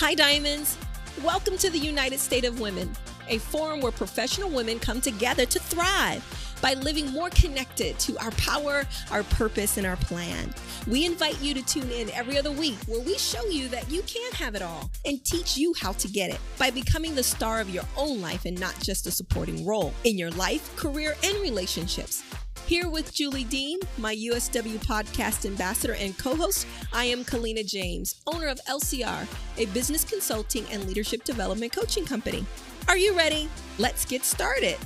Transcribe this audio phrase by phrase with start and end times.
[0.00, 0.78] Hi, Diamonds.
[1.24, 2.88] Welcome to the United State of Women,
[3.26, 6.22] a forum where professional women come together to thrive
[6.62, 10.54] by living more connected to our power, our purpose, and our plan.
[10.86, 14.02] We invite you to tune in every other week where we show you that you
[14.02, 17.60] can have it all and teach you how to get it by becoming the star
[17.60, 21.42] of your own life and not just a supporting role in your life, career, and
[21.42, 22.22] relationships.
[22.68, 28.20] Here with Julie Dean, my USW podcast ambassador and co host, I am Kalina James,
[28.26, 29.26] owner of LCR,
[29.56, 32.44] a business consulting and leadership development coaching company.
[32.86, 33.48] Are you ready?
[33.78, 34.76] Let's get started.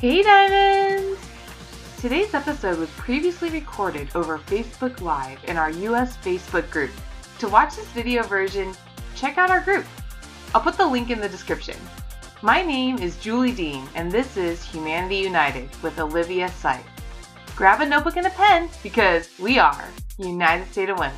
[0.00, 1.20] Hey Diamonds!
[1.98, 6.92] Today's episode was previously recorded over Facebook Live in our US Facebook group.
[7.40, 8.72] To watch this video version,
[9.14, 9.84] check out our group.
[10.54, 11.76] I'll put the link in the description.
[12.44, 16.84] My name is Julie Dean, and this is Humanity United with Olivia Seif.
[17.56, 21.16] Grab a notebook and a pen because we are United State of Women.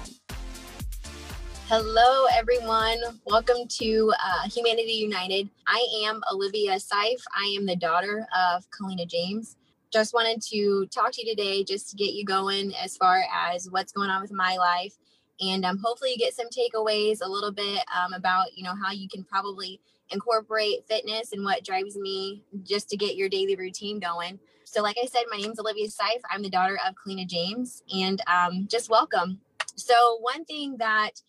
[1.66, 2.98] Hello, everyone.
[3.24, 5.48] Welcome to uh, Humanity United.
[5.66, 7.20] I am Olivia Seif.
[7.36, 9.56] I am the daughter of Kalina James.
[9.92, 13.68] Just wanted to talk to you today just to get you going as far as
[13.68, 14.94] what's going on with my life.
[15.40, 18.92] And um, hopefully, you get some takeaways a little bit um, about, you know, how
[18.92, 23.98] you can probably incorporate fitness and what drives me just to get your daily routine
[23.98, 24.38] going.
[24.64, 26.20] So, like I said, my name is Olivia Seif.
[26.30, 29.40] I'm the daughter of Kalina James, and um, just welcome.
[29.76, 31.22] So, one thing that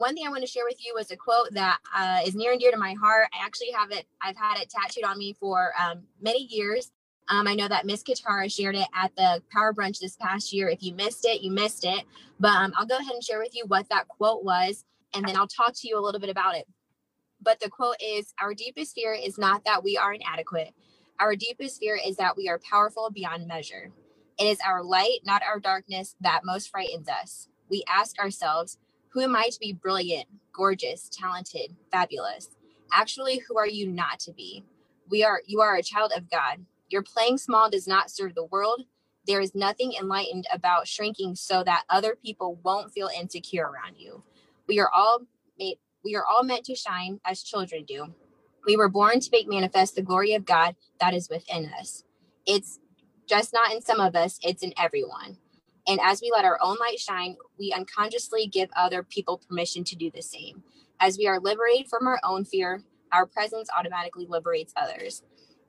[0.00, 2.52] one thing I want to share with you was a quote that uh, is near
[2.52, 3.28] and dear to my heart.
[3.34, 6.90] I actually have it, I've had it tattooed on me for um, many years.
[7.28, 10.68] Um, I know that Miss Katara shared it at the Power Brunch this past year.
[10.68, 12.04] If you missed it, you missed it.
[12.40, 15.36] But um, I'll go ahead and share with you what that quote was, and then
[15.36, 16.66] I'll talk to you a little bit about it.
[17.42, 20.74] But the quote is Our deepest fear is not that we are inadequate.
[21.20, 23.92] Our deepest fear is that we are powerful beyond measure.
[24.38, 27.48] It is our light, not our darkness, that most frightens us.
[27.70, 28.78] We ask ourselves,
[29.10, 32.48] Who am I to be brilliant, gorgeous, talented, fabulous?
[32.92, 34.64] Actually, who are you not to be?
[35.10, 36.64] We are you are a child of God.
[36.88, 38.84] Your playing small does not serve the world.
[39.26, 44.22] There is nothing enlightened about shrinking so that other people won't feel insecure around you.
[44.68, 45.20] We are all
[45.58, 48.14] made we are all meant to shine as children do.
[48.66, 52.04] We were born to make manifest the glory of God that is within us.
[52.46, 52.78] It's
[53.28, 55.38] just not in some of us, it's in everyone.
[55.86, 59.96] And as we let our own light shine, we unconsciously give other people permission to
[59.96, 60.62] do the same.
[61.00, 62.82] As we are liberated from our own fear,
[63.12, 65.22] our presence automatically liberates others.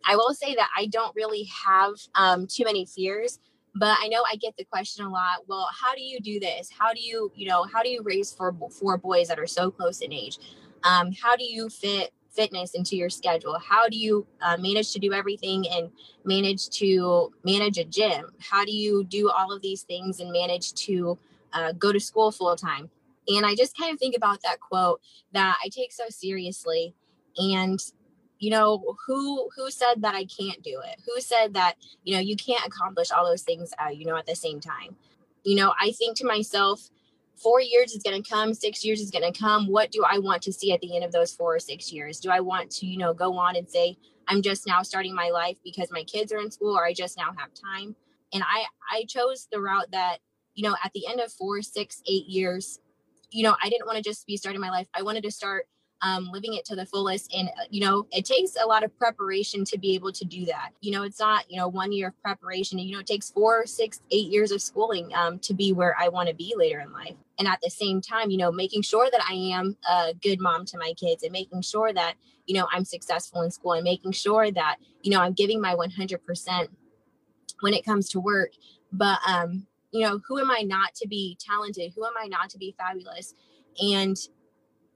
[0.05, 3.39] I will say that I don't really have um, too many fears
[3.75, 6.69] but i know i get the question a lot well how do you do this?
[6.77, 9.71] How do you you know how do you raise four four boys that are so
[9.71, 10.37] close in age?
[10.83, 13.59] Um, how do you fit fitness into your schedule?
[13.59, 15.91] How do you uh, manage to do everything and
[16.23, 18.31] manage to manage a gym?
[18.39, 21.17] How do you do all of these things and manage to
[21.53, 22.89] uh, go to school full time
[23.27, 25.01] and i just kind of think about that quote
[25.31, 26.95] that i take so seriously
[27.37, 27.91] and
[28.41, 30.99] you know who who said that i can't do it?
[31.05, 34.25] Who said that you know you can't accomplish all those things uh, you know at
[34.25, 34.95] the same time?
[35.43, 36.89] You know i think to myself
[37.35, 39.67] four years is going to come six years is going to come.
[39.67, 42.19] What do i want to see at the end of those four or six years?
[42.19, 43.95] Do i want to you know go on and say
[44.27, 47.17] i'm just now starting my life because my kids are in school or i just
[47.17, 47.95] now have time?
[48.33, 50.17] And i i chose the route that
[50.55, 52.79] you know at the end of four six eight years
[53.29, 54.87] you know i didn't want to just be starting my life.
[54.95, 55.67] I wanted to start
[56.01, 57.33] um, living it to the fullest.
[57.33, 60.45] And, uh, you know, it takes a lot of preparation to be able to do
[60.45, 60.71] that.
[60.81, 62.79] You know, it's not, you know, one year of preparation.
[62.79, 66.07] You know, it takes four, six, eight years of schooling um, to be where I
[66.09, 67.15] want to be later in life.
[67.37, 70.65] And at the same time, you know, making sure that I am a good mom
[70.65, 74.11] to my kids and making sure that, you know, I'm successful in school and making
[74.13, 76.67] sure that, you know, I'm giving my 100%
[77.61, 78.51] when it comes to work.
[78.91, 81.93] But, um, you know, who am I not to be talented?
[81.95, 83.33] Who am I not to be fabulous?
[83.81, 84.17] And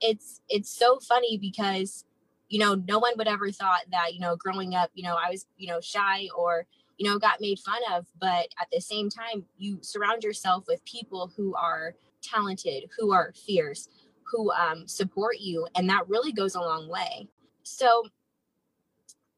[0.10, 2.06] it's it's so funny because
[2.50, 5.30] you know no one would ever thought that you know growing up you know i
[5.30, 6.66] was you know shy or
[6.98, 10.84] you know got made fun of but at the same time you surround yourself with
[10.86, 13.90] people who are talented who are fierce
[14.32, 17.28] who um, support you and that really goes a long way.
[17.64, 18.04] So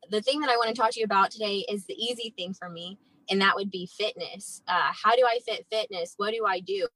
[0.10, 2.54] the thing that i want to talk to you about today is the easy thing
[2.54, 2.98] for me
[3.30, 4.62] and that would be fitness.
[4.68, 6.14] Uh, how do i fit fitness?
[6.18, 6.88] What do i do?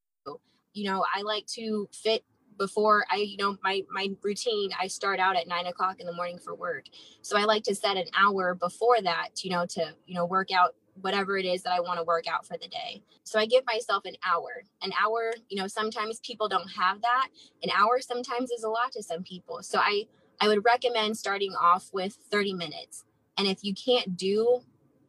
[0.73, 2.23] You know i like to fit
[2.61, 6.13] before I, you know, my my routine, I start out at nine o'clock in the
[6.13, 6.85] morning for work.
[7.23, 10.49] So I like to set an hour before that, you know, to, you know, work
[10.51, 13.01] out whatever it is that I want to work out for the day.
[13.23, 14.61] So I give myself an hour.
[14.83, 17.29] An hour, you know, sometimes people don't have that.
[17.63, 19.63] An hour sometimes is a lot to some people.
[19.63, 20.03] So I
[20.39, 23.05] I would recommend starting off with 30 minutes.
[23.39, 24.59] And if you can't do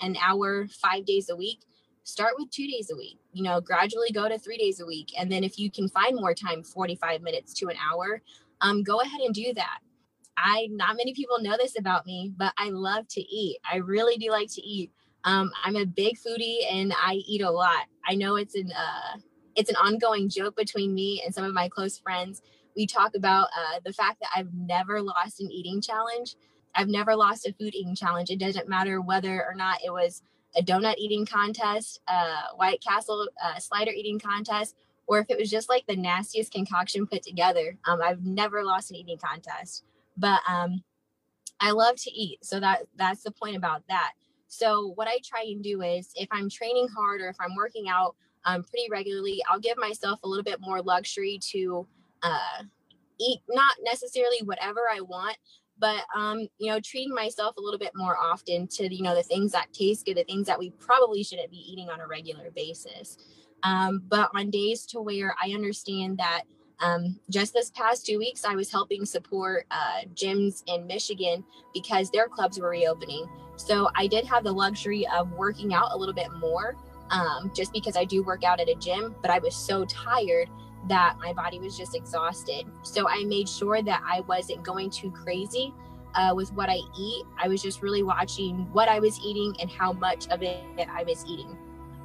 [0.00, 1.60] an hour 5 days a week,
[2.04, 5.12] start with two days a week you know gradually go to three days a week.
[5.18, 8.22] And then if you can find more time 45 minutes to an hour
[8.60, 9.78] um, go ahead and do that.
[10.36, 13.58] I not many people know this about me but i love to eat.
[13.70, 14.92] I really do like to eat.
[15.24, 17.86] Um, i'm a big foodie and i eat a lot.
[18.06, 19.18] I know it's an uh,
[19.54, 22.42] it's an ongoing joke between me and some of my close friends.
[22.74, 26.36] We talk about uh, the fact that i've never lost an eating challenge.
[26.74, 28.30] I've never lost a food eating challenge.
[28.30, 30.22] It doesn't matter whether or not it was
[30.56, 32.00] a donut eating contest,
[32.56, 34.76] White Castle uh, slider eating contest,
[35.06, 37.76] or if it was just like the nastiest concoction put together.
[37.86, 39.84] Um, I've never lost an eating contest,
[40.16, 40.82] but um,
[41.60, 42.44] I love to eat.
[42.44, 44.12] So that that's the point about that.
[44.48, 47.88] So what I try and do is if I'm training hard or if I'm working
[47.88, 51.86] out um, pretty regularly, I'll give myself a little bit more luxury to
[52.22, 52.62] uh,
[53.20, 55.36] eat not necessarily whatever I want,
[55.82, 59.22] but um, you know, treating myself a little bit more often to you know the
[59.22, 62.50] things that taste good, the things that we probably shouldn't be eating on a regular
[62.54, 63.18] basis.
[63.64, 66.42] Um, but on days to where I understand that
[66.80, 71.44] um, just this past two weeks, I was helping support uh, gyms in Michigan
[71.74, 73.28] because their clubs were reopening.
[73.56, 76.76] So I did have the luxury of working out a little bit more
[77.10, 80.48] um, just because I do work out at a gym, but I was so tired
[80.88, 82.66] that my body was just exhausted.
[82.82, 85.72] So I made sure that I wasn't going too crazy
[86.14, 87.24] uh, with what I eat.
[87.42, 91.04] I was just really watching what I was eating and how much of it I
[91.04, 91.56] was eating.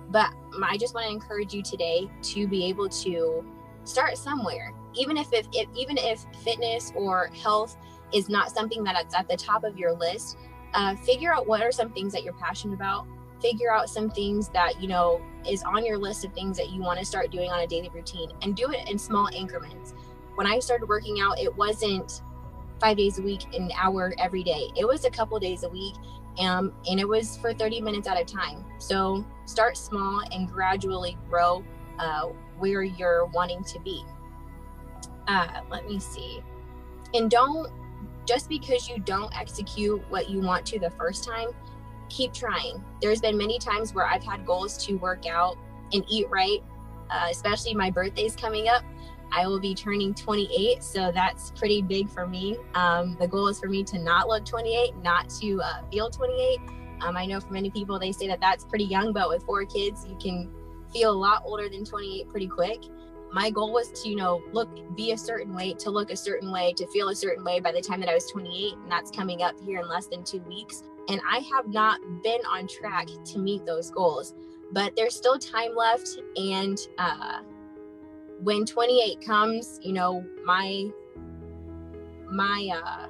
[0.10, 0.32] But
[0.64, 3.46] I just want to encourage you today to be able to
[3.84, 7.76] start somewhere, even if, if, if even if fitness or health
[8.14, 10.38] is not something that's at the top of your list.
[10.74, 13.08] Uh, figure out what are some things that you're passionate about
[13.42, 16.82] figure out some things that you know is on your list of things that you
[16.82, 19.94] want to start doing on a daily routine and do it in small increments.
[20.36, 22.22] When i started working out it wasn't
[22.80, 24.70] five days a week an hour every day.
[24.76, 25.96] It was a couple days a week
[26.40, 28.64] um, and it was for 30 minutes at a time.
[28.78, 31.64] So start small and gradually grow
[32.00, 32.28] uh,
[32.60, 34.04] where you're wanting to be.
[35.28, 36.42] Uh, let me see.
[37.14, 37.72] And don't
[38.26, 41.48] just because you don't execute what you want to the first time
[42.10, 42.84] keep trying.
[43.02, 45.58] There's been many times where I've had goals to work out
[45.94, 46.64] and eat right,
[47.10, 48.84] uh, especially my birthday's coming up.
[49.32, 52.58] I will be turning 28, so that's pretty big for me.
[52.74, 56.60] Um, the goal is for me to not look 28, not to uh, feel 28.
[57.02, 59.66] Um, I know for many people, they say that that's pretty young, but with four
[59.66, 60.50] kids, you can
[60.92, 62.80] feel a lot older than 28 pretty quick.
[63.32, 66.52] My goal was to, you know, look, be a certain way, to look a certain
[66.52, 69.12] way, to feel a certain way by the time that I was 28, and that's
[69.12, 70.84] coming up here in less than two weeks.
[71.10, 74.34] And I have not been on track to meet those goals,
[74.72, 76.20] but there's still time left.
[76.36, 77.40] And uh,
[78.42, 80.88] when 28 comes, you know, my,
[82.30, 83.08] my, uh,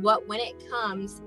[0.00, 1.22] what, when it comes,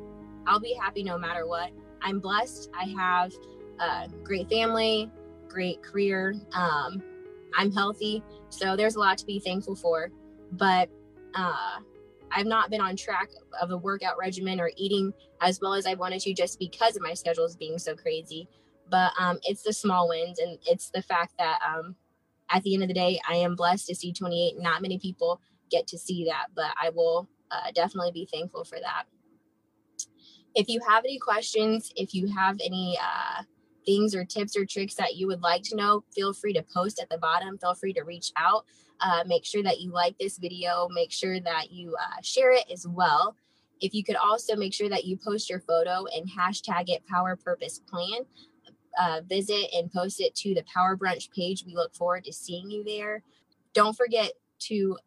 [0.48, 1.72] I'll be happy no matter what.
[2.02, 2.70] I'm blessed.
[2.78, 3.34] I have
[3.80, 5.12] a great family,
[5.48, 6.36] great career.
[6.54, 7.02] Um,
[7.56, 8.24] I'm healthy.
[8.50, 10.12] So there's a lot to be thankful for.
[10.52, 10.90] But
[11.36, 11.80] uh,
[12.36, 13.30] I've not been on track
[13.62, 17.02] of a workout regimen or eating as well as I wanted to just because of
[17.02, 18.48] my schedules being so crazy.
[18.90, 21.96] But um, it's the small wins and it's the fact that um,
[22.50, 24.60] at the end of the day, I am blessed to see 28.
[24.60, 25.42] Not many people
[25.72, 29.06] get to see that, but I will uh, definitely be thankful for that.
[30.56, 33.44] If you have any questions, if you have any uh,
[33.86, 37.00] things or tips or tricks that you would like to know, feel free to post
[37.02, 37.58] at the bottom.
[37.58, 38.66] Feel free to reach out.
[39.00, 40.88] Uh, make sure that you like this video.
[40.92, 43.36] Make sure that you uh, share it as well.
[43.82, 47.36] If you could also make sure that you post your photo and hashtag it Power
[47.36, 48.22] Purpose Plan.
[48.98, 51.66] Uh, visit and post it to the Power Brunch page.
[51.66, 53.24] We look forward to seeing you there.
[53.74, 54.98] Don't forget to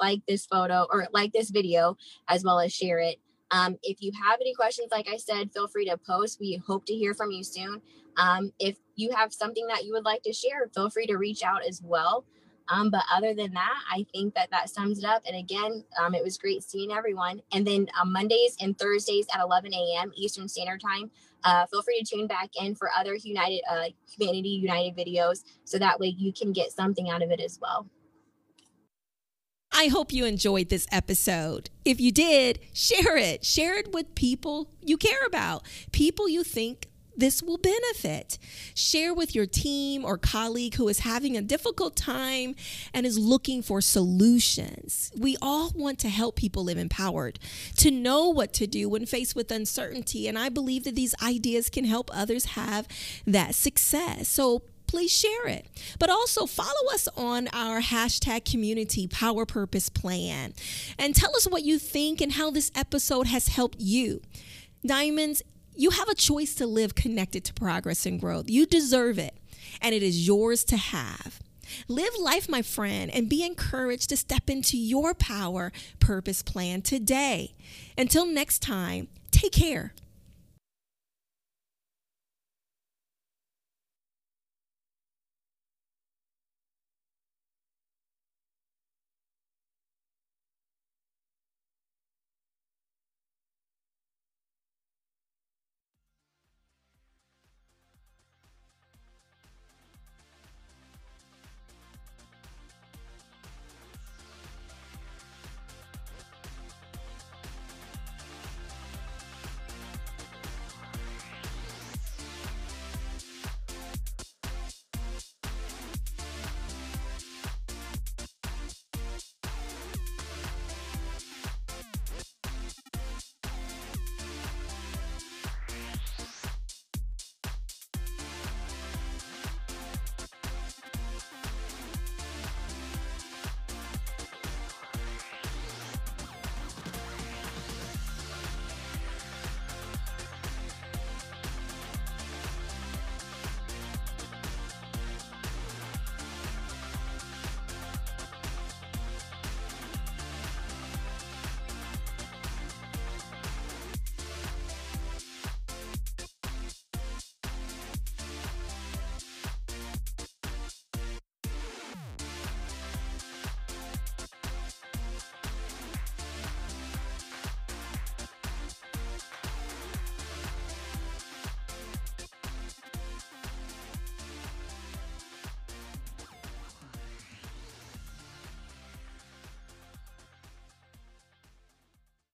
[0.00, 1.96] like this photo or like this video
[2.28, 3.20] as well as share it.
[3.54, 6.40] Um, if you have any questions, like I said, feel free to post.
[6.40, 7.80] We hope to hear from you soon.
[8.16, 11.44] Um, if you have something that you would like to share, feel free to reach
[11.44, 12.24] out as well.
[12.68, 15.22] Um, but other than that, I think that that sums it up.
[15.26, 17.42] And again, um, it was great seeing everyone.
[17.52, 20.10] And then um, Mondays and Thursdays at 11 a.m.
[20.16, 21.12] Eastern Standard Time,
[21.44, 23.84] uh, feel free to tune back in for other United uh,
[24.18, 27.86] Humanity United videos, so that way you can get something out of it as well.
[29.76, 31.68] I hope you enjoyed this episode.
[31.84, 33.44] If you did, share it.
[33.44, 38.38] Share it with people you care about, people you think this will benefit.
[38.74, 42.54] Share with your team or colleague who is having a difficult time
[42.92, 45.12] and is looking for solutions.
[45.16, 47.38] We all want to help people live empowered,
[47.78, 50.28] to know what to do when faced with uncertainty.
[50.28, 52.88] And I believe that these ideas can help others have
[53.26, 54.28] that success.
[54.28, 54.62] So
[54.94, 55.66] please share it.
[55.98, 60.54] But also follow us on our hashtag community power purpose plan
[60.96, 64.20] and tell us what you think and how this episode has helped you.
[64.86, 65.42] Diamonds,
[65.74, 68.48] You have a choice to live connected to progress and growth.
[68.48, 69.34] You deserve it,
[69.82, 71.40] and it is yours to have.
[71.88, 77.56] Live life, my friend, and be encouraged to step into your power purpose plan today.
[77.98, 79.92] Until next time, take care.